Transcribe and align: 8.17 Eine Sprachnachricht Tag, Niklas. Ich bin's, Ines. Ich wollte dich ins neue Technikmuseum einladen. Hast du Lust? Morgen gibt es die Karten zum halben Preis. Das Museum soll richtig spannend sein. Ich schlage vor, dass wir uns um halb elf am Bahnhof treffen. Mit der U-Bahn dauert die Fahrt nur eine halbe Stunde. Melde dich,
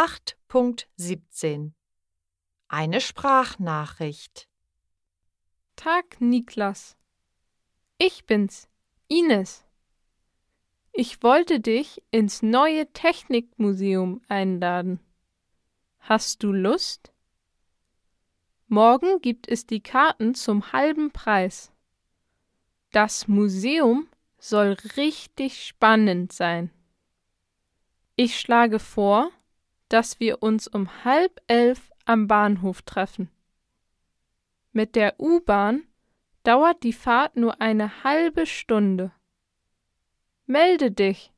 8.17 0.00 1.72
Eine 2.68 3.00
Sprachnachricht 3.00 4.48
Tag, 5.74 6.20
Niklas. 6.20 6.96
Ich 7.98 8.24
bin's, 8.24 8.68
Ines. 9.08 9.64
Ich 10.92 11.24
wollte 11.24 11.58
dich 11.58 12.00
ins 12.12 12.42
neue 12.42 12.92
Technikmuseum 12.92 14.22
einladen. 14.28 15.00
Hast 15.98 16.44
du 16.44 16.52
Lust? 16.52 17.12
Morgen 18.68 19.20
gibt 19.20 19.48
es 19.48 19.66
die 19.66 19.82
Karten 19.82 20.36
zum 20.36 20.70
halben 20.70 21.10
Preis. 21.10 21.72
Das 22.92 23.26
Museum 23.26 24.06
soll 24.38 24.76
richtig 24.96 25.66
spannend 25.66 26.32
sein. 26.32 26.70
Ich 28.14 28.38
schlage 28.38 28.78
vor, 28.78 29.32
dass 29.88 30.20
wir 30.20 30.42
uns 30.42 30.68
um 30.68 31.04
halb 31.04 31.40
elf 31.46 31.92
am 32.04 32.26
Bahnhof 32.26 32.82
treffen. 32.82 33.30
Mit 34.72 34.96
der 34.96 35.18
U-Bahn 35.18 35.84
dauert 36.42 36.82
die 36.82 36.92
Fahrt 36.92 37.36
nur 37.36 37.60
eine 37.60 38.04
halbe 38.04 38.46
Stunde. 38.46 39.12
Melde 40.46 40.90
dich, 40.90 41.32